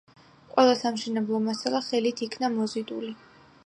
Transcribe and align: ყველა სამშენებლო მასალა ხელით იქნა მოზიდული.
ყველა 0.53 0.71
სამშენებლო 0.79 1.43
მასალა 1.45 1.85
ხელით 1.91 2.27
იქნა 2.29 2.53
მოზიდული. 2.59 3.17